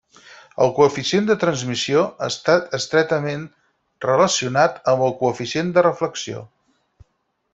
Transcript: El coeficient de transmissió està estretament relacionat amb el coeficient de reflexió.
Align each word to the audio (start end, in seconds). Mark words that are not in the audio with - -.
El 0.63 0.71
coeficient 0.77 1.27
de 1.31 1.35
transmissió 1.43 1.99
està 2.27 2.55
estretament 2.79 3.45
relacionat 4.07 4.81
amb 4.93 5.07
el 5.09 5.15
coeficient 5.23 5.73
de 5.77 5.87
reflexió. 5.89 6.45